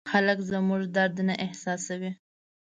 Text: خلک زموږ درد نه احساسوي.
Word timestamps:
خلک 0.11 0.39
زموږ 0.49 0.81
درد 0.95 1.15
نه 1.27 1.35
احساسوي. 1.45 2.11